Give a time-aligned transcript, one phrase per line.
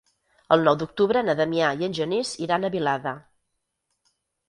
[0.55, 3.17] El nou d'octubre na Damià i en Genís iran a Vilada.